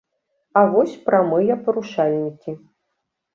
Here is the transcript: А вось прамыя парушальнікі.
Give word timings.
А 0.61 0.61
вось 0.71 0.95
прамыя 1.09 1.57
парушальнікі. 1.67 2.57